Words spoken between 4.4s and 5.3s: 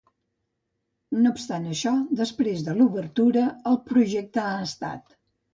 ha estat.